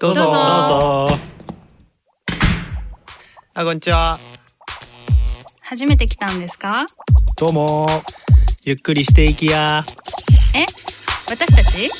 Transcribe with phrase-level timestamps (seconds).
[0.00, 0.22] どうぞ。
[0.22, 0.32] どうぞ。
[0.32, 1.16] どうぞ
[3.52, 4.18] あこんにちは。
[5.60, 6.86] 初めて来たんですか？
[7.36, 7.86] どうも。
[8.64, 9.84] ゆっくりしていきや。
[10.54, 10.64] え？
[11.30, 11.90] 私たち？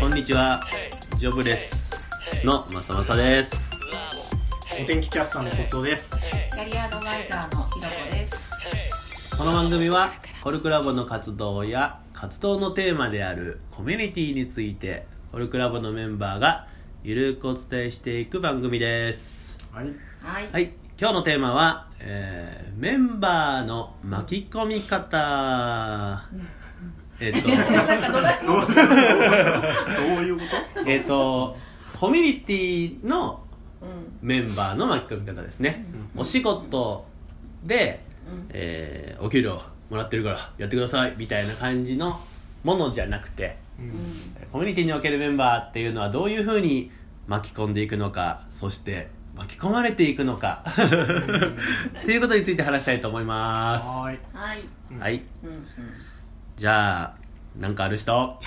[0.00, 0.60] こんにちは、
[1.16, 1.90] ジョブレス
[2.44, 3.56] のまさまさです。
[4.82, 6.18] お天気キャスターのコツオです。
[6.18, 8.50] キャリアアドバイザーのひろこです。
[9.38, 10.10] この番組は
[10.42, 16.66] コルクラボの活動や活動のテーマであるコミュニティについてコルクラボのメンバーが
[17.02, 19.56] ゆるくお伝えしていく番組です。
[19.72, 19.86] はい。
[20.22, 20.52] はい。
[20.52, 26.24] はい、今日のテーマは、えーメンバーの巻き込み方。
[27.20, 27.56] えっ と、どう
[30.22, 30.44] いうこ
[30.76, 30.80] と？
[30.90, 31.56] えっと、
[31.98, 33.44] コミュニティの
[33.80, 33.88] うん。
[34.20, 37.06] メンバーの巻き込み方ですね、お仕事
[37.64, 39.60] で、うんえーお給料
[39.90, 42.18] もらってるからやってくださいみたいな感じの
[42.62, 43.92] ものじゃなくてうん。
[44.52, 46.90] コミュニティにおけるメンバーっていうのはどういうふうに
[47.26, 54.18] 巻き込んでいくのかそして巻き込まれていくのかっていうことについて話したいと思いまはーい。
[54.32, 54.60] はい。
[54.60, 54.68] す
[55.00, 55.64] はいうんうん。
[56.56, 57.14] じゃあ
[57.58, 58.10] なんかある人？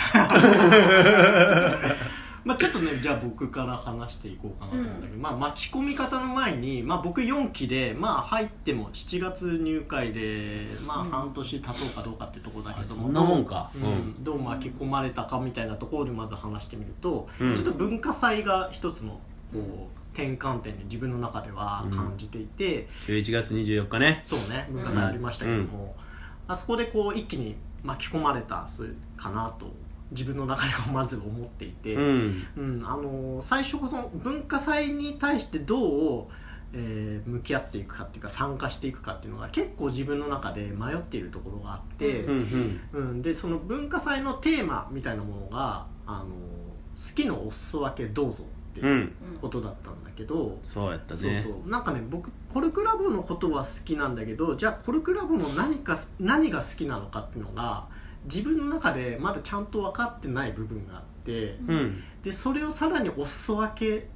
[2.43, 13.71] まあちょっとね、じゃあ僕から話していこうかなと思うんだけど、まあ巻き込み方の前に、まあ僕4期で、まあ入っても7月入会で、まあ半年経とうかどうかっていうところだけども、そんなもんか。
[13.75, 13.95] ううん。
[13.95, 17.55] ん、どう巻き込まれたかみたいなところでまず話してみると、うん。
[17.55, 19.19] ちょっと文化祭が一つの
[19.53, 24.21] こう転換点で自分の中では感じていて、11月24日ね。
[24.23, 25.95] そうね文化祭ありましたけども、
[26.47, 29.73] あそこでこう一気に巻き込まれたそういうかなと
[30.13, 32.47] 自分の中ではまず思っていて、うん。
[32.57, 36.27] うんあのー最初こそ文化祭に対してどう、
[36.73, 46.27] えー向き合っていくかっていうか参加していくかっていうのが結構自分の中で迷っているところがあって、うんうんうん、でその文化祭のテーマみたいなものが「あのー
[46.95, 49.11] 好きのお裾分けどうぞ」ってういうん。
[49.41, 51.69] ことだったんだけど、そうやったそうねそう。
[51.69, 57.87] なんかね僕コルクラボのことは好きなんだけどじゃあコルクラボの何か何が好きなのかっていうのが
[58.25, 62.03] 自分の中でまだちゃんと分かってない部分があってうん。
[62.23, 64.07] でそれをさらにお裾分け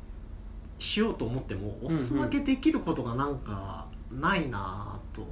[0.80, 5.26] しようと思ってもお裾分けできることがなんかないなぁと。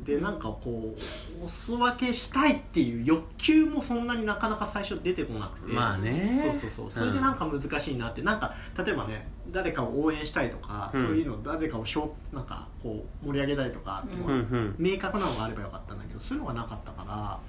[0.00, 0.94] でなんかこ
[1.40, 5.72] うお裾分けしたいっていう欲求もそんなになかなか最初出てこなくて。
[5.72, 6.38] まあね。
[6.42, 6.90] そうそうそう。
[6.90, 11.02] それでなんか難しいなって、なんか例えばね誰かを応援したいとか、うん。
[11.02, 17.40] そういうの誰かをしょうなんかこう盛り上げたいとかっていうの明確なのがあればよかったんだけどそういうのがなかったから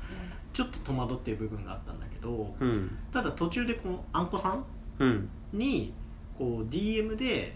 [0.58, 2.98] ちょっと戸惑っている部分があったんだけど、うん。
[3.14, 4.66] ただ途中でこのあんこさん
[4.98, 5.30] うん。
[5.54, 5.94] に
[6.36, 7.56] こう DM で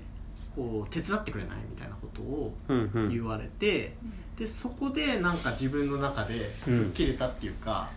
[0.55, 3.09] こう手伝ってくれないみたいなことをうんうん。
[3.09, 3.95] 言われて、
[4.37, 6.91] でそこでなんか自分の中でうん。
[6.91, 7.89] 切れたっていうか、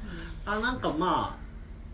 [0.46, 1.44] あなんかまあ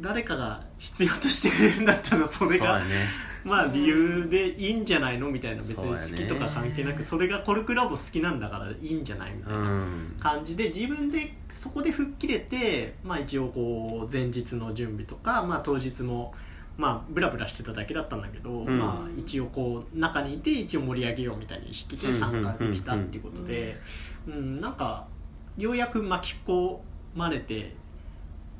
[0.01, 3.09] 誰かが必要としてくれるんだったらそれがね
[3.45, 9.63] まあ理由でいいんじゃないのみたいな別に好きとか関係なくそれがコルクラボ好きなんだからいいんじゃないみたういな。
[9.63, 10.17] ん。
[10.19, 16.35] 感じで自分でそこで吹っ切れてまあ一応こう前日の準備とかまあ当日も
[16.77, 18.79] まあブラブラしてただけだったんだけど、うん。
[18.79, 23.81] まあ一応こう中にいて一応盛り上げようみたいな意識で参加できたっていうことで、
[24.27, 25.07] うん、なんか
[25.57, 26.79] ようやく巻き込
[27.15, 27.75] まれて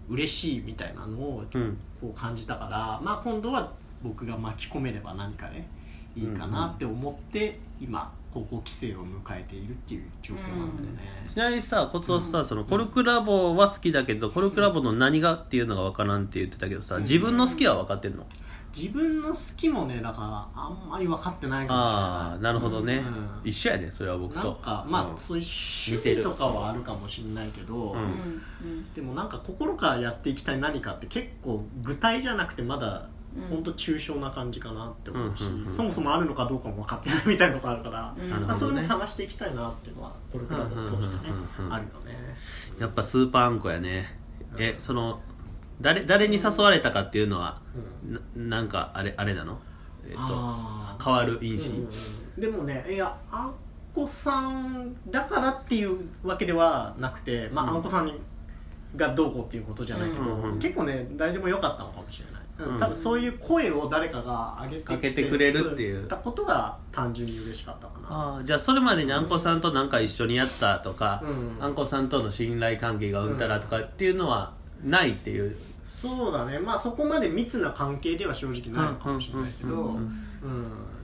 [0.09, 1.77] 嬉しいみたいなのをうん。
[2.01, 5.69] こう感じたから、まあ、今度は僕が巻き込めれば何かね
[6.17, 18.27] いいかなって思って、今高校規制を迎えているっていう状況なんでね、ちなみにさコツをさ、そのコルクラボは好きだけどコルクラボの何がっていうのが分からんって言ってたけどさ自分の好きは分かってんの、
[18.77, 22.03] 自分の好きもねだからあんまり分かってないかもしれない。
[22.03, 22.99] ああなるほどね、
[23.43, 23.49] うん。
[23.49, 24.41] 一緒やねそれは僕と。
[24.41, 25.19] なんかまあ、うん。
[25.19, 38.47] そういう趣味とかはあるかもしれないけど、うんうんうんでもなんか心からやっていきたい何かって結構具体じゃなくてまだうん本当抽象な感じかなって思うし、うんうんうんそもそもあるのかどうかも分かってないみたいなとこあるから、うん。
[38.47, 41.31] まあ、それも探していきたいなっていうのはこれからと通してね。
[41.31, 42.37] うんうんうんうんあるよね
[42.79, 44.19] やっぱスーパーあんこやね。
[44.59, 45.21] えその
[45.81, 47.61] 誰誰に誘われたかっていうのは、
[48.05, 48.21] な
[48.59, 49.59] なんかあれあれなの？
[50.07, 51.89] えっ、と変わる因子、うんうん
[52.37, 52.41] うん。
[52.41, 53.55] でもねいやあん
[53.95, 57.77] こさんだからっていうわけではなくてまあ、うん。
[57.77, 58.15] あんこさんに
[58.97, 60.59] がどうこうっていうことじゃないけど、うんうん。
[60.59, 62.75] 結構ね誰でも良かったのかもしれない、うん。
[62.75, 66.07] うんただそういう声を誰かが上げてかけてくれるっていう。
[66.07, 68.07] たことが単純に嬉しかったかな。
[68.09, 71.65] ああじゃあそれまでにあんこさんとなんか一緒にやったとか、うん。
[71.65, 74.53] あんこさんとの信頼関係がうんたらとかっていうのは
[74.85, 76.59] ないっていう、そうだね。
[76.59, 80.27] まあそこまで密な関係では正直ないのかもしれないけどうんうんうん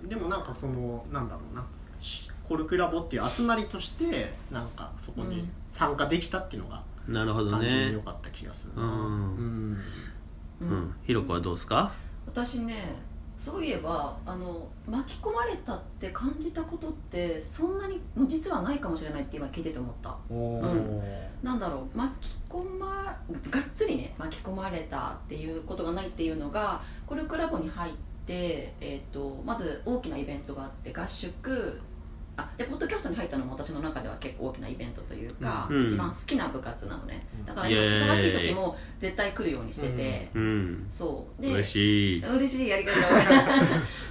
[0.03, 0.08] うん。
[0.08, 1.64] でもなんかそのなんだろうな。
[2.00, 8.87] しコルクラボっていう集まりとしてなんかそこに参加できたっていうのがなるほど単純にね良かった気がするな。
[8.87, 8.91] うん。
[8.91, 8.94] う
[9.75, 9.79] ん
[10.61, 11.93] うん、ひろこはどうですか？
[12.26, 12.94] 私ね
[13.38, 20.17] そういえばあの巻き込まれたって感じたことってそんなに実はないかもしれないって今聞いてて思った。
[20.31, 21.26] おー。
[21.43, 23.20] なんだろう巻き込ま
[23.50, 27.93] がっつりね巻き込まれたっていうことがないっていうのがコルクラボに入っ
[28.26, 31.81] て、えー、とまず大きなイベントがあって合宿
[32.38, 35.87] あでポッドキャストに入ったのも私の中では結構大きなイベントというか、うん。
[35.87, 37.27] 一番好きな部活なのね。
[37.47, 40.87] だから忙しい時も絶対来るようにしてて、うん。
[40.91, 41.43] そう。
[41.43, 42.25] で嬉しい。
[42.25, 43.03] 嬉しいありがとう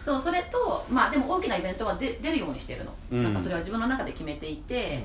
[0.03, 3.23] そうそれとまあでも大きなイベントは出出るようにしてるの、うん。
[3.23, 5.03] なんかそれは自分の中で決めていて、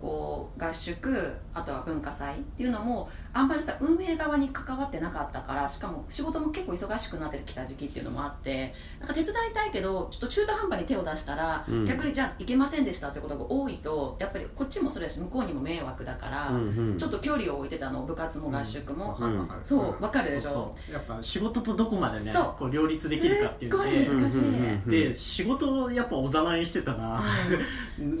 [0.00, 11.84] こう合宿あとは文化祭っていうのもあんまりさ運営側に関わってなかったからしかも仕事も結構忙しくなってきた時期っていうのもあってなんか手伝いたいけどちょっと中途半端に手を出したら、うん。
[11.86, 20.50] 逆にじゃあいけませんでしたってことが多いとやっぱりこっちもそれだし向こうにも迷惑だから、うんうんちょっと距離を置いてたの部活も合宿も、うんあそう分かるでしょ？
[20.50, 22.54] そうそうやっぱ仕事とどこまでねそう。
[22.58, 24.38] こう両立できるかっていうのすっでごい難しい。
[24.40, 24.90] うんうんうんうん。
[24.90, 27.22] で仕事をやっぱおざなりにしてたら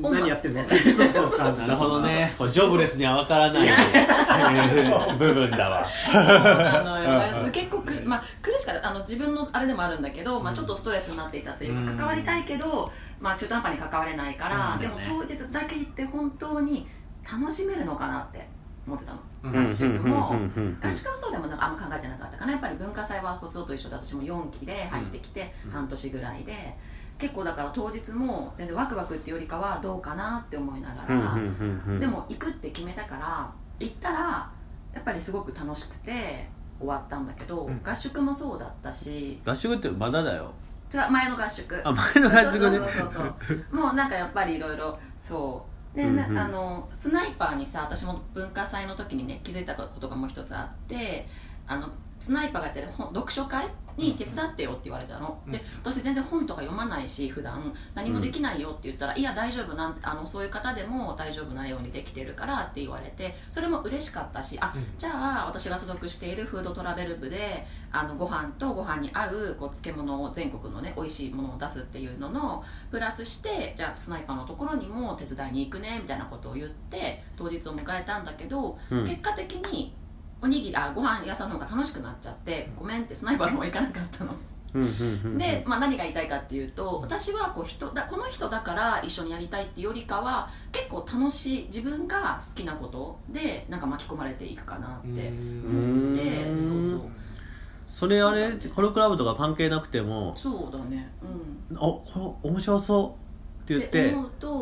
[0.02, 0.66] 本 何やってんの？
[0.68, 2.34] 末ってそうそう感じなるほどね。
[2.38, 3.68] こうジョブレスには分からない
[5.08, 5.86] えー部分だわ。
[6.12, 7.50] あのよ。
[7.50, 8.90] 結構くる、まあ、苦しかった。
[8.90, 11.96] あの自分のあれでもあるんだけど、まあ、ちょっとストレスになっていたというか、うん。
[11.96, 16.88] 関わりたいけど、まあ、中途半端に関われないから、でも当日だけ行って本当に
[17.30, 18.48] 楽しめるのかなって
[18.86, 19.70] 思ってたの、うん。
[19.70, 20.34] 合宿も、
[20.82, 22.52] 合宿はそうでもあんま考えてなかったかな。
[22.52, 25.70] やっぱり文化祭はコツと一緒で私も4期で入ってきて、うん。
[25.72, 26.76] 半年ぐらいで
[27.18, 34.50] 結構だから当日も全然ワクワクっていうよりかはどうかなって思いながら、でも行くって決めたから行ったら
[34.94, 36.48] やっぱりすごく楽しくて
[36.78, 37.80] 終わったんだけど、うん。
[37.84, 39.40] 合宿もそうだったし。
[39.44, 40.52] 合宿ってまだだよ。
[40.92, 41.80] 違う前の合宿。
[41.84, 42.78] あ前の合宿ね。
[42.78, 45.64] そうそうそうそうもうなんかやっぱりいろいろそ
[45.94, 45.96] う。
[45.96, 46.38] で、なうんうん。
[46.38, 51.26] あのスナイパーにさ私も文化祭の時にね気づいたことがもう一つあって
[51.66, 51.88] あの
[52.18, 53.66] スナイパーがやってる本読書会
[53.96, 55.52] に手伝ってよって言われたの、うん。
[55.52, 64.84] で私全然本とか読まないし普段何もできないよって言ったら、いや大丈夫なんあのそういう方でも大丈夫なようにできてるからって言われてそれも嬉しかったしあ、うん。
[64.98, 65.10] じゃ
[65.42, 79.04] あ私が所属しているフードトラベル部であのご飯とご飯に合うこう漬物を全国のね美味しいものを出すっていうののプラスしてじゃあスナイパーのところにも手伝いに行くねみたいなことを言って当日を迎えたんだけど、うん。
[79.04, 79.94] 結果的に
[80.42, 84.34] おにぎりあご飯屋さんの方が楽しくなっちゃってごめんってスナイパーの方行かなかったの。
[85.36, 96.98] で、まあ、何が言いたいかっていうと私はこう人だこの人だから一緒にやりたいっていうよりかは結構楽しい自分が好きなことでなんか巻き込まれていくかなって思ってうんそう。
[97.00, 97.10] そう
[97.88, 101.10] それあれコルクラブとか関係なくてもそうだね。
[101.70, 101.76] うん。
[101.76, 104.14] あこれ面白そうって言って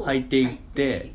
[0.04, 1.14] 入っていって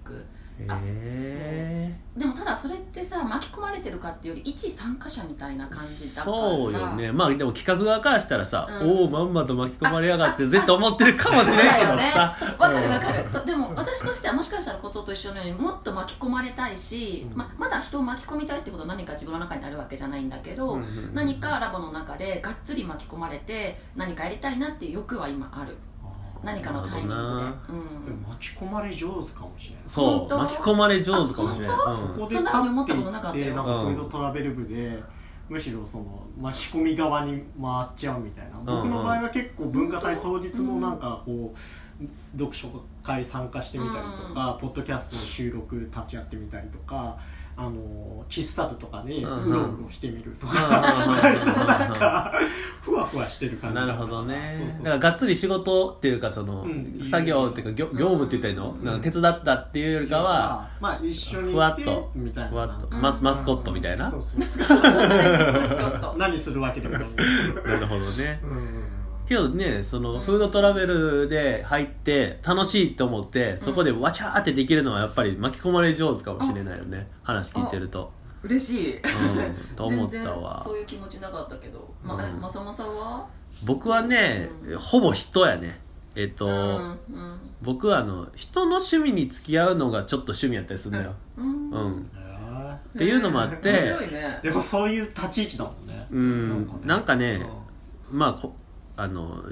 [0.68, 6.38] あへでもただそれってさ巻き込まれてるかっていうより一参加者みたいなえ感じだから。
[6.38, 7.12] そうよね。
[7.12, 8.89] まあでも企画側からしたらさ、うん。
[8.89, 12.38] おおまんまと巻き込まれやがって絶対思ってるかもしれんけどさ。
[12.60, 13.15] わかるわかうん。
[13.15, 17.38] る、そうでも私としてはもしかしたらことと一緒のようにもっと巻き込まれたいし、うん。
[17.38, 20.80] ままだ人を巻き込みたいってことは何か自分の中にあるわけじゃないんだけど、
[21.13, 25.75] 何かラボの中でがっつり巻き込まれて何かやりたいなっていう欲は今ある
[26.44, 27.19] 何かのタイミングで。
[27.19, 28.22] うん。
[28.30, 32.54] 巻き込まれ上手かもしれないそう巻き込まれ上手かもしれない、あうんそこでそんなっ
[32.88, 33.45] たことなかったよ。
[33.45, 35.01] 行ってなんかフードトラベル部で
[35.50, 38.57] むしろその巻き込み側に回っちゃうみたいな。
[38.66, 41.54] 僕の場合は結構文化祭当日もなんかこ
[42.02, 42.68] う読書
[43.04, 47.18] 会参加してみたりとかポッドキャストの収録立ち会ってみたりとか
[47.56, 49.44] あの喫茶部とかにうん。
[49.44, 51.06] ブログをしてみるとうんか。
[51.06, 51.14] うん。
[51.14, 52.33] うん割となんか
[52.81, 53.76] ふわふわしてる感じ。
[53.76, 54.74] なるほどね。
[54.80, 57.00] だからがっつり仕事っていうかその、うん。
[57.04, 58.86] 作業っていうか業業務って言ったらいいの、うん。
[58.86, 62.50] なんか手伝ったっていうよりかは、まあ一緒にふいてわっとみたいな。
[62.50, 63.02] ふわっと、うん。
[63.02, 64.40] マスマスコットみたいな、そうそう
[66.18, 67.07] 何するわけでもない。
[67.66, 68.40] なるほどね。
[68.44, 68.82] うん
[69.27, 78.11] けどねそのフードトラベルで入って楽しいと思ってそこでわちゃーってできるのはやっぱり巻き込まれ上手かもしれないよね話聞いてると。
[78.44, 79.03] 嬉しい、うん
[79.73, 82.25] と思った全然わそういう気持ちなかったけど、まうん。
[82.25, 83.25] えまさまさは？
[83.63, 84.77] 僕はね、うん。
[84.77, 85.80] ほぼ人やね。
[86.13, 86.56] えっと、うんう
[86.92, 86.97] ん。
[87.61, 91.69] 僕はあの人の趣味に付き合うのがちょっと趣味やったりするのよ、うん。
[91.69, 92.11] うん。
[92.18, 94.39] へっていうのもあって面白いね。
[94.42, 96.07] ーでもそういう立ち位置だもんね。
[96.11, 96.81] うん。
[96.83, 97.45] なんかね。
[98.11, 98.53] まあこ
[98.95, 99.44] あの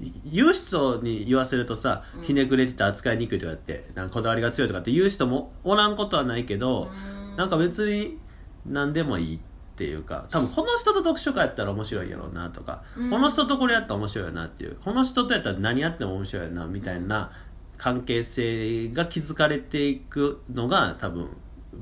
[0.00, 2.24] い言う人に言わせるとさ、うん。
[2.24, 7.36] ひねくれてて扱いにくいとかってなんかこだわりが強いとかって言う人もおらんことはないけど、うん。
[7.36, 8.18] なんか別に
[8.66, 9.40] 何でもいいっ
[9.76, 13.10] ていうか多分この人と読書会やったら面白いやろうなとか、うん。
[13.10, 17.32] この人とこれやったら面白いよなっていうこの人とやったら何やっても面白いよなみたいな
[17.76, 21.28] 関係性が築かれていくのが多分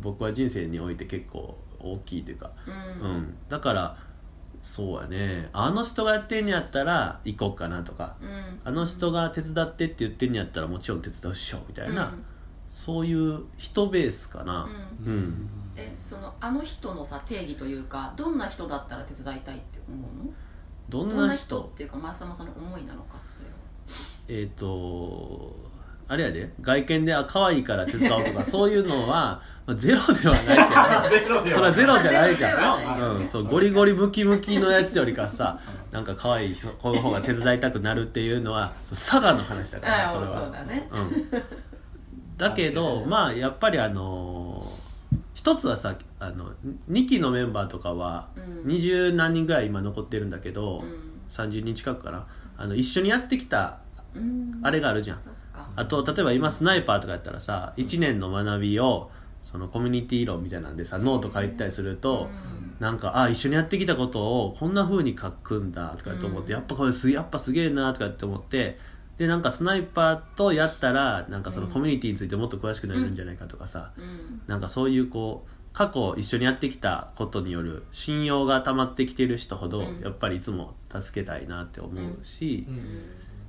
[0.01, 2.53] 僕は人生において結構大きいというか、
[3.03, 3.11] うん。
[3.11, 3.97] うん、だから
[4.63, 5.49] そうやね。
[5.53, 8.17] あの人がやってんやったら行こうかなとか。
[8.21, 8.61] うん。
[8.65, 12.25] あの人が手伝ってって言ってんやったらもちろん手伝うっしょみたいな、うん。
[12.71, 14.69] そういう人ベースかな。
[15.05, 15.13] うん。
[15.13, 20.33] うん、えそのあの人のさ定義というかどんな人だったら手伝いたいって思うの？
[20.89, 23.57] どんなな人人っていうかまさまさの思いなのかそれは。
[24.29, 25.55] えっ、と
[26.09, 35.61] あれやで外見であ可愛いから手伝おうとかそういうのは、まあ、ゼロではないけど それはゼロじゃないじゃん、うん、そうゴリゴリムキムキのやつよりかさ
[35.93, 40.45] なんか可愛い人この方が手伝いたくなるっていうのは佐賀の話だからそれは。
[40.45, 40.89] そうだね。
[40.91, 41.43] うん、
[42.37, 44.89] だけどまあやっぱりあのー
[45.39, 46.51] 一つはさあの
[46.91, 48.69] 2期のメンバーとかはうん。
[48.69, 51.13] 二十何人ぐらい今残ってるんだけど、うん。
[51.29, 52.27] 30人近くかな。
[52.57, 53.79] あの一緒にやってきた
[54.15, 54.59] うん。
[54.65, 55.21] あれがあるじゃん
[55.59, 55.71] か。
[55.77, 59.11] あと例えば今スナイパーとかやったらさ1年の学びを
[59.43, 62.29] そのコミュニティ論みたいなんでさノート書いたりすると、
[62.81, 66.53] なんかあ一緒にやってきたことをこんな風に書くんだとかって思って、うん。
[66.53, 68.79] やっぱこれすやっぱすげえなとかって思って
[69.17, 74.43] でなんかスナイパーとやったらなんかそのコミュニティについてもっと詳しくなれるんじゃないかとかさ、うん。
[74.47, 80.01] なんかそういうこう過去一緒にやってきたことによる信用が溜まってきてる人ほど、うん。
[80.01, 83.03] やっぱりいつも助けたいなって思うし、うん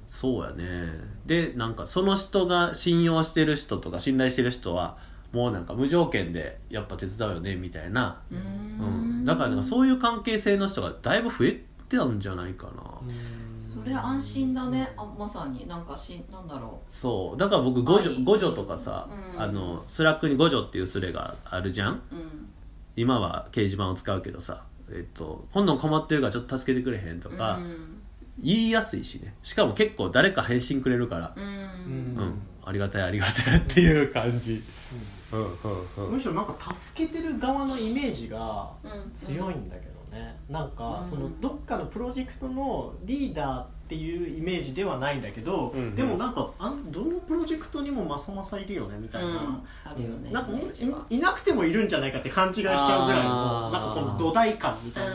[0.10, 0.88] そうやね。
[1.26, 4.98] でなんかその人が信用してる人とか信頼してる人は
[5.32, 9.22] もうなんか無条件でやっぱ手伝うよねみたいな、ううん。
[9.22, 9.26] ん。
[9.26, 11.52] だからなんかそういう関係性の人がだいぶ増え
[11.88, 12.72] てたんじゃないかな、
[13.58, 14.92] それ安心だね。
[14.98, 15.68] あまさに。
[15.68, 17.40] なんかしなんだろそう。
[17.40, 18.04] だから僕五愛。
[18.04, 19.42] 女五女とかさ、うん。
[19.42, 21.94] あのスラックに五女っていうスレがあるじゃん？
[21.94, 22.50] ううん。
[22.96, 27.99] 今は掲示板を使うけどさえっと、今度困ってるからちょっと助けてくれへんとか、うん
[28.42, 29.36] 言いやすいしね。
[29.44, 31.34] しかも結構誰か返信くれるから。
[31.36, 31.44] うん。
[31.44, 31.54] うん。
[31.54, 34.64] うん、ありがたいありがたいっていう感じ。
[35.32, 35.40] うん。
[35.40, 36.06] うん。
[36.06, 36.12] うん。
[36.14, 39.12] むしろなんか助けてる側のイメージがうん。
[39.14, 41.08] 強いんだけどね、なんかうん。
[41.08, 45.96] そのどっかのプロジェクトのリーダーっていうイメージではないんだけど、うんうん。
[45.96, 49.36] でもなんかあんどのプロジェクトにもまさまさいるよねみたいな、うん。
[49.84, 51.06] あるよねなんかもうイメージは。
[51.10, 55.14] いいなくてもいるんじゃないかって勘違いしちゃうぐらいのあーなんかこの土台感みたいな、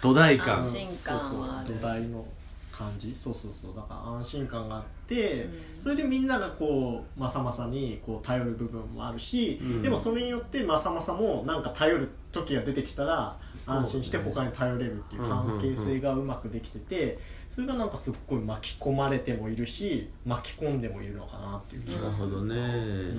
[0.00, 0.56] 土台感。
[0.56, 1.66] 安心感はある。
[1.68, 2.24] そうそう土台の
[2.72, 3.14] 感じ？
[3.14, 3.76] そうそうそう。
[3.76, 5.50] だから安心感があって、うん。
[5.78, 9.82] それでみんながこうまさまさにこう頼る部分もあるし、うん。
[9.82, 17.18] でもそれによってまさまさもなんか頼る時が出てきたら安心して他に頼れるっていう関係性がうまくできてて
[17.50, 22.68] それがなんかすっごい巻き込まれてもいるし巻き込んでもいるのかなっていう気ながする、るほどね、うんう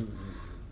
[0.01, 0.09] ん。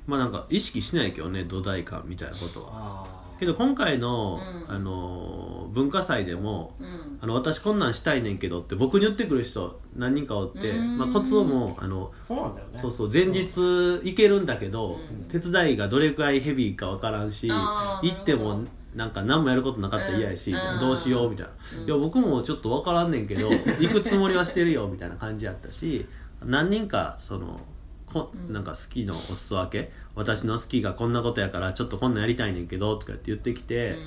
[0.08, 3.06] まあなんか意識しないけどね土台感みたいなことは
[3.42, 4.76] けど今回の、うん。
[4.76, 7.18] あの文化祭でもうん。
[7.22, 10.98] あの私こんなんしたいねんけどって僕に言ってくる人何人かおって、うん。
[11.00, 12.80] まあ、コツをもあのそうなんだよね。
[12.80, 13.58] そうそう前日
[14.04, 15.24] 行けるんだけど、うん。
[15.24, 18.62] 手伝いがどれくらいヘビーか分からんしあー行っても
[18.96, 20.80] なんか何もやることなかったら嫌やし、うんみたいな。
[20.80, 21.88] どうしようみたいな、うん。
[21.88, 23.50] いや僕もちょっと分からんねんけど
[23.82, 26.06] 行くつもりはしてるよみたいな感じやったし
[26.46, 27.60] 何人かその
[28.06, 28.54] こうん。
[28.54, 33.98] なんか好きのお裾分け私の好きがこんなことやからちょっとこんなんやりたいねんけどとかって言ってきて、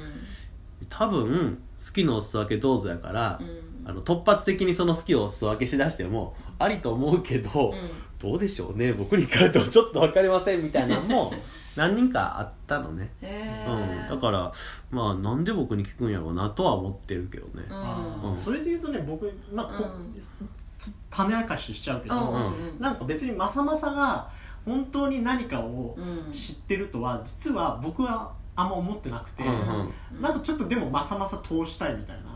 [0.89, 3.75] 多分好きのお裾分けどうぞやから、うん。
[3.87, 7.91] あの突発的にその好きをお裾分けしだしてもありと思うけど、うん。
[8.19, 11.33] どうでしょうね僕にからとちょっと分かりませんみたいなのも
[11.77, 14.53] 何人かあったのね、へうん、えだから
[14.91, 17.65] まあなんで僕に聞くんやろうなとは思ってるけどね、
[18.23, 18.39] うん。
[18.39, 19.91] それで言うとね僕、まあ
[21.11, 24.31] 種明かししちゃうけど、うんうんなんか別にまさまさが
[24.65, 26.33] 本当に何かをうん。
[26.33, 30.23] 知ってるとは実は僕はあんま思ってなくて、うんうん。
[30.23, 32.35] なんかちょっとでもまさまさ通したいみたいな。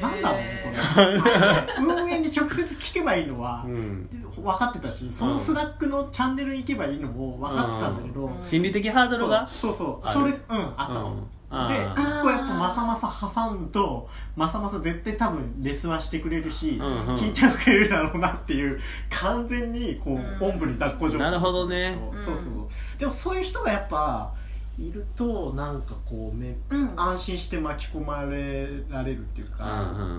[0.00, 0.60] なんだろうね
[0.94, 1.84] これ。
[2.02, 4.08] 運営に直接聞けばいいのはうん。
[4.36, 8.42] 分かってたしそのスラックのチャンネルに行けばいいのも分かってたんだけど、うん。
[8.42, 12.02] 心理的ハードルがそうそうあるそうそれうんあったの、うんであー。
[12.02, 17.16] 一個やっぱまさまさ挟むとまさまさ絶対多分レスはしてくれるし、うんうん。
[17.16, 18.78] 聞いてくれるだろうなっていう
[19.10, 20.50] 完全にこう、うん。
[20.50, 21.30] おんぶに抱っこ状態。
[21.30, 21.98] なるほどね。
[22.12, 22.68] そうそうそう。
[22.98, 24.34] でもそういう人がやっぱ
[24.78, 26.92] いるとなんかこうめ、うん。
[26.96, 30.10] 安心して巻き込まれられるっていうか、うんうんうん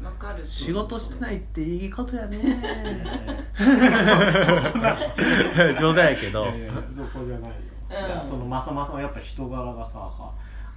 [0.00, 0.06] うん。
[0.06, 0.46] わかる。
[0.46, 2.38] 仕事してないっていいことやね。
[3.60, 3.64] う
[5.72, 6.44] ん 冗談やけど。
[6.44, 7.56] いやいやどこじゃないよ、
[7.90, 8.28] うん。
[8.28, 10.10] そのまさまさのやっぱ人柄がさ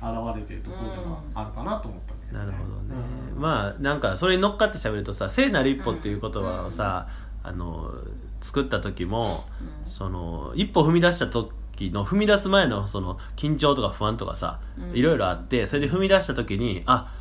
[0.02, 2.96] 現れてるところではあるかなと思ったんだけどなるほどね、
[3.36, 3.42] うん。
[3.42, 7.08] まあなんかそれに乗っかって喋るとさ「聖なる一歩」っていう言葉をさ、
[7.44, 7.92] あの
[8.40, 9.44] 作った時も
[9.86, 9.92] うん。
[9.92, 14.96] その一歩踏み出した時の踏み出す前のその緊張とか不安とかさ、うん。
[14.96, 17.14] いろいろあってそれで踏み出した時にあ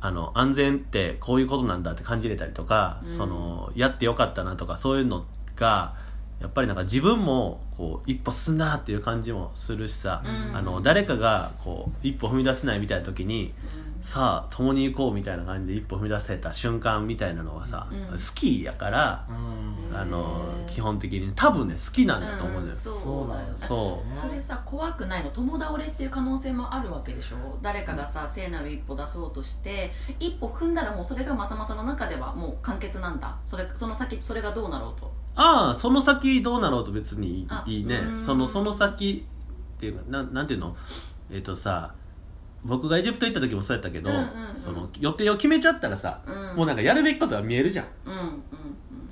[0.00, 3.10] あの安全ってこういうことなんだって感じれたりとか、うん。
[3.10, 5.24] そのやってよかったなとかそういうの
[5.56, 5.94] が
[6.44, 10.56] やっぱりなんか自分もこう一歩進んだっていう感じもするしさ、うん。
[10.56, 13.54] あの誰かがこう一歩踏み出せないみたいな時に
[14.02, 18.10] さあ共に行こうみたいな感じで一歩踏み出せた瞬間みたいなのがさ、うん。
[18.10, 19.96] 好きやから、うん。
[19.96, 23.28] あの基本的に多分ね好きなんだと思うんだよ、んそう。
[23.32, 23.54] だよね。
[23.56, 24.16] そう。
[24.16, 27.36] それさ怖くないの友倒れっていう可能性もあるわけでしょ？
[27.62, 33.36] 誰かがさ聖なる一歩出そうとして一歩踏んだらもうそれがまさまさの中ではもう完結なんだ。
[33.46, 37.96] それその先それがどうなろうとああその先どうなろうと別にいあいいいね。
[37.96, 38.18] うん。
[38.18, 39.24] そのその先
[39.76, 40.76] っていうかなんなんていうの？
[41.30, 41.94] えっ、とさ
[42.64, 44.24] 僕がエジプト行った時もそうやったけど、うんうんう
[44.54, 44.56] ん。
[44.56, 46.56] その予定を決めちゃったらさ、うん。
[46.56, 47.86] もうなんかやるべきことが見えるじゃん。
[48.06, 48.42] うんうん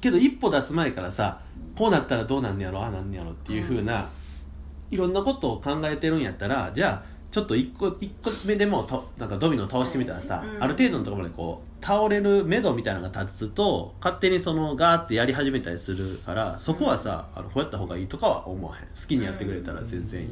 [0.01, 1.41] けど一歩出す前からさ
[1.77, 2.83] こうなったらどうなんねやろ？
[2.83, 4.09] ああなんねやろっていうふうな、
[4.91, 10.63] いろんなことを考えてるんやったらじゃあちょっと一個一個目でもとなんかドミノ倒してみたらさ、うん。
[10.63, 18.83] ある程度のところまでこう倒れる目処みたいなのが立つと勝手にそのガーってやり始めたりするからそこはさ、あのこうやった方がいいとかは思わへん。
[18.89, 20.29] 好きにやってくれたら全然いい、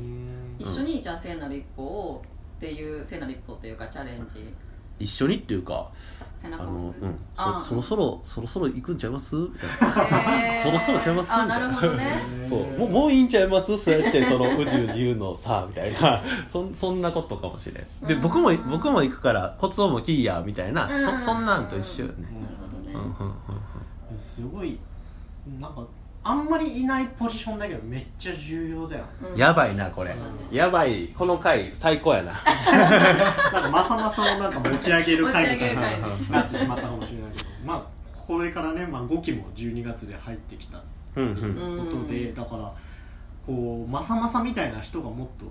[0.61, 2.23] 一緒にじゃあ聖なる一歩を
[2.57, 4.55] っていう聖なる一歩っていうかチャレンジ
[5.01, 5.91] 一緒にっていうかあの、
[6.37, 6.99] 背中を押す。
[7.01, 9.35] うん、あそそろそろそろそろ行くんちゃいます？
[9.35, 10.05] みたいな。
[10.25, 10.63] へー。
[10.63, 11.33] そろそろちゃいます？
[11.33, 12.23] あなるほどね。
[12.49, 12.79] そう。
[12.79, 13.77] もうもういいんちゃいます？
[13.77, 16.23] そうやってそのうじうじ言うのさみたいな。
[16.47, 18.09] そんそんなことかもしれん。
[18.09, 18.21] でうん。
[18.23, 20.87] 僕も僕も行くからコツをもきいやみたいな。
[20.87, 21.19] うん。
[21.19, 22.29] そそんなんと一緒よね。
[22.33, 22.95] なるほどね。
[22.95, 23.35] うんうん
[24.13, 24.19] うん。
[24.19, 24.79] すごい
[25.59, 25.87] なんか
[26.23, 29.05] あんまりいないポジションだけどめっちゃ重要だよ。
[29.33, 29.39] うん。
[29.39, 30.11] やばいなこれ。
[30.11, 30.17] ね。
[30.53, 32.33] やばいこの回最高やな。
[33.53, 37.51] なんかまさまさをなんか持ち上げる回みたいになってしまったかもしれないけど。
[37.65, 37.83] まあ
[38.15, 40.85] これからね、まあ、5期も12月で入ってきたこ
[41.17, 42.07] うんうんうん。
[42.07, 42.73] とで、だから
[43.47, 45.47] こうまさまさみたいな人がもっと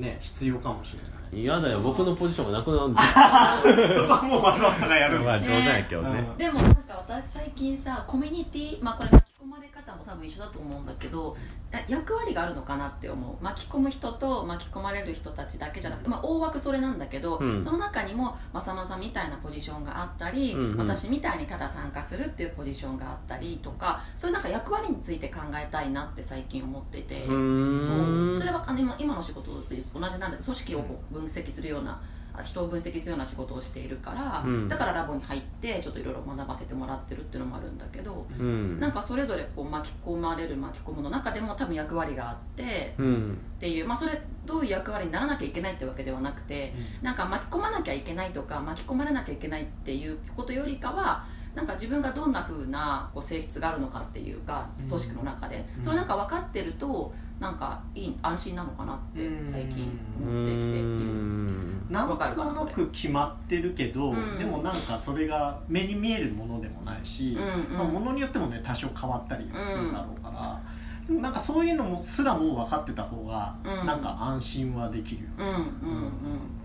[0.00, 1.42] ね必要かもしれない。
[1.42, 3.02] 嫌だよ僕のポジションがなくなるんだ
[3.94, 5.20] そこはもうまさまさがやる。
[5.20, 6.24] まあ冗談やけどね。
[6.36, 11.36] でもなんか私最近さコミュニティまあこれ込まれ方も多分一緒だと思うんだけど
[11.72, 13.44] え役割があるのかなって思う。
[13.44, 17.64] 巻き込む人と巻き込まれる人たちだけじゃなくて、まあ、大枠それなんだけど、うん。
[17.64, 20.78] その中にもまさまさみたいなポジションがあったり、うんうん。
[20.78, 27.26] 私みたいにただ参加するっていうポジションがあったりとかそういうなんか役割について考えたいなって最近思ってて。
[27.26, 28.36] そう。
[28.36, 31.98] それはあの今今の仕事で同じなんだけど組織を分析するようなあ
[32.42, 34.68] 人を分析するような仕事をしているから、うん。
[34.68, 38.80] だからラボに入ってちょっといろいろ学ばせてもらってるっていうのもあるんだけど、うん。
[38.80, 43.38] なんかそれぞれこう巻き込まれる巻き込むの中でも多分役割があってうん。
[43.56, 55.82] っていう、まあ、それどういう役割にならなきゃいけないってわけではなくて、なんか巻き込まなきゃいけないとか巻き込まれなきゃいけないっていうことよりかはなんか自分がどんな風なこう性質があるのかっていうか組織の中で、うん。
[55.82, 60.86] それなんか分かってるとなんかいい安心なのかなって最近思ってきている。
[60.86, 64.38] うんなんとなく決まってるけど、うん。
[64.38, 67.36] でもなんかそれが目に見えるものでもないし、
[67.70, 70.60] まあ、ものによってもね多少変わったりはするだろうから、
[71.06, 73.86] でもなんかそういうのもすらも分かってた方が、うん。
[73.86, 76.55] なんか安心はできるよね、うんうんうん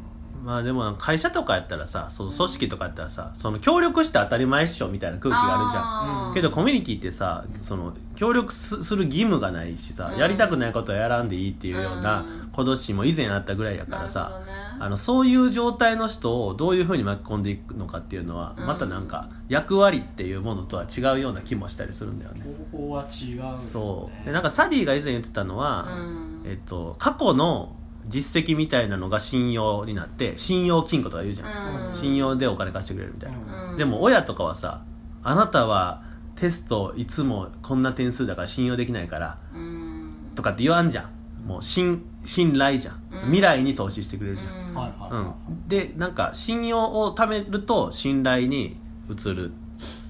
[0.44, 6.34] まあでも会社とかやったらさその組織とかやったらさその協力して当たり前っしょみたいな空気があるじゃん。
[6.34, 10.20] けどコミュニティってさその協力すする義務がないしさ、うん。
[10.20, 12.42] やりたくないことはやらんでいいっていうようなうん。
[12.52, 14.52] 脅しも以前あったぐらいやからさね。
[14.80, 18.66] あのそういう状態の人をどういうふうに巻き込んでいくのかっていうのはうん。
[18.66, 22.44] またなんか役割っていうものとは違うような気もしたりするんだよね。
[22.72, 23.60] 方法は違うよね。
[23.60, 24.26] そう。
[24.26, 26.44] でなんかサディが以前言ってたのは、うん。
[26.46, 27.76] えっと、過去の
[28.08, 31.94] 実績みたいなのが信用になって信用金庫とか言うじゃん、うん。
[31.94, 33.78] 信用でお金貸してくれるみたいな、うん。
[33.78, 34.84] でも親とかはさ
[35.24, 36.04] あなたは
[36.36, 40.14] テストいつもこんな点数だから信用できないからうん。
[40.36, 41.48] とかって言わんじゃん。
[41.48, 43.20] もう信信頼じゃん、うん。
[43.26, 44.76] 未来に投資してくれるじゃん、うん。
[44.76, 45.12] はいはい。
[45.12, 45.26] うん。
[45.28, 45.36] は
[45.68, 48.78] でなんか信用を貯めると信頼に
[49.10, 49.52] 移る。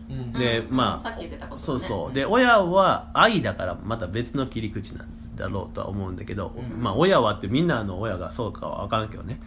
[0.09, 0.33] いうん。
[0.33, 0.75] でうん。
[0.75, 1.61] まあさっき言ってたことね。
[1.61, 2.13] そうそう。
[2.13, 5.07] で親は愛だからまた別の切り口なん
[5.41, 6.81] だろうとは思うんだけど、うん。
[6.81, 9.39] まあ親はってみんなの親がそうかは分からんけどね。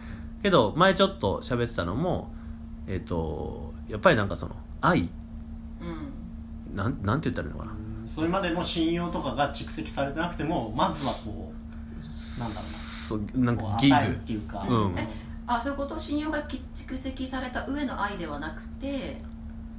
[0.43, 2.31] けど前ちょっと喋ってたのも
[2.87, 5.09] えっ、とやっぱりなんかその愛。
[5.81, 6.75] うん。
[6.75, 7.71] なんなんて言ったらいいのかな。
[8.05, 12.49] それまでの信用とかが蓄積されてなくてもまずはこうなんだろうな。
[12.51, 13.95] そうなんかギグ。
[13.95, 14.95] っていうか、うん。
[14.97, 15.07] え
[15.47, 19.21] あそういうこと信用が蓄積された上の愛ではなくて。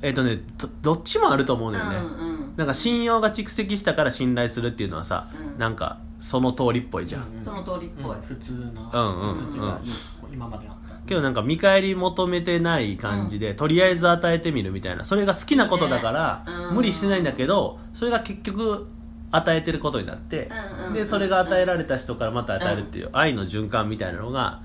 [0.03, 2.57] えっ、とねどどっちもあると思うのよね、うんうん。
[2.57, 5.59] なんか信用が蓄積したから信頼するっていうのはさ、うん。
[5.59, 8.17] なんかその通りっぽいじゃん、その通りっぽい。
[8.17, 9.81] うん普通な、うんうん普通っていうか
[10.33, 10.97] 今まであった。
[11.07, 16.75] けどなんか見返り求めてない感じで、とりあえず与えてみるみたいなそれが好きなことだからいいねうん。
[16.75, 18.87] 無理してないんだけどそれが結局
[19.31, 20.49] 与えてることになって、
[20.81, 24.61] うんうんでそれが与えられた人からまた与えるっていう愛の循環みたいなのが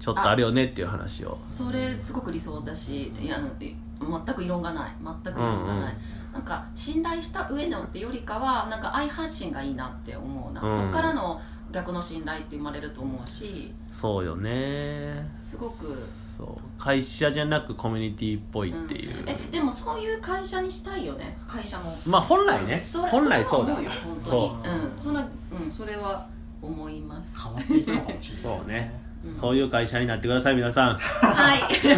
[0.00, 1.34] ちょっとあるよねっていう話を。
[1.34, 4.90] それすごく理想だしいやあのい全く異論がない。
[5.02, 5.94] 全く異論がない、
[6.32, 10.70] なんか信頼した上のってよりかはなんか愛発信がいいなって思うな、うん。
[10.70, 11.40] そこからの
[11.72, 15.28] 逆の信頼って生まれると思うしそうよね。
[15.32, 15.74] すごく。
[15.76, 16.82] そう。
[16.82, 19.28] 会社じゃなくコミュニティっぽいっていう、ん。
[19.28, 21.34] えでもそういう会社にしたいよね。
[21.48, 21.96] 会社も。
[22.06, 22.84] まあ本来ね。
[23.10, 23.76] 本来そうだ。
[23.76, 23.86] そに。
[23.86, 24.98] う。
[24.98, 25.00] ん。
[25.00, 26.26] そんなうんそれは
[26.60, 27.36] 思います。
[27.40, 29.00] 変わっていくのかもしれないそうね。
[29.24, 29.34] うん。
[29.34, 30.98] そういう会社になってください皆さん。
[30.98, 31.60] はい。
[31.82, 31.94] 意意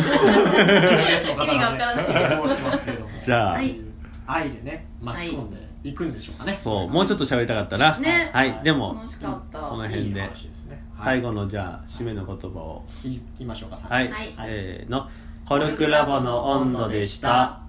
[1.50, 2.36] 味がわからない。
[2.36, 3.18] どうしてますけれども。
[3.18, 3.91] じゃあ、はい
[4.26, 5.94] 愛でね巻き込んでい。
[5.94, 6.54] くんでしょうかね。
[6.54, 8.30] そうもうちょっと喋りたかったな、ね。
[8.32, 8.60] はい。
[8.62, 9.60] でも楽しかった。
[9.60, 10.82] この辺でいい話ですね。
[10.98, 12.84] 最後のじゃあ締めの言葉を。
[13.04, 13.76] い言いましょうか。
[13.88, 14.32] はい、はい。
[14.36, 15.08] せーの。
[15.48, 17.62] コルクラボの温度でした。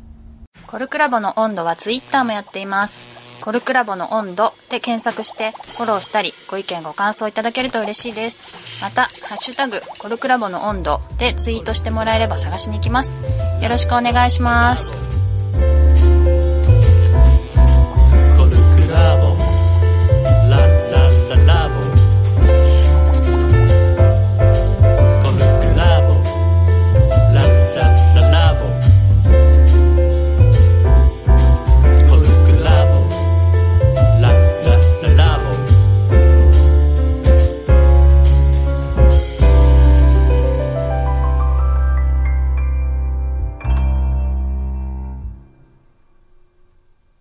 [0.67, 3.41] コルクラボの温度はツイッターもやっています。
[3.43, 8.81] コルクラボの温度で検索してフォローしたりご意見ご感想いただけると嬉しいです。
[8.81, 13.15] また、ハッシュタグコルクラボの温度でツイートしてもらえれば探しに行きます。
[13.61, 15.12] よろしくお願いします。